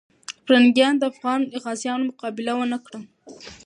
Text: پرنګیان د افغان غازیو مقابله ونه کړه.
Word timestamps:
پرنګیان 0.45 0.93
د 0.97 1.03
افغان 1.11 1.41
غازیو 1.63 1.97
مقابله 2.07 2.53
ونه 2.55 2.77
کړه. 2.85 2.99